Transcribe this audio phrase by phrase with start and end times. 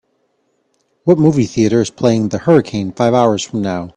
[1.03, 3.89] What movie theatre is palying The Hurricane five hours from now